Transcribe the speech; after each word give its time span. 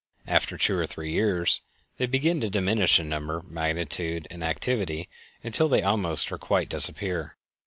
After 0.25 0.57
two 0.57 0.75
or 0.75 0.87
three 0.87 1.11
years 1.11 1.61
they 1.97 2.07
begin 2.07 2.41
to 2.41 2.49
diminish 2.49 2.99
in 2.99 3.07
number, 3.07 3.43
magnitude, 3.43 4.27
and 4.31 4.43
activity 4.43 5.07
until 5.43 5.69
they 5.69 5.83
almost 5.83 6.31
or 6.31 6.39
quite 6.39 6.69
disappear. 6.69 7.37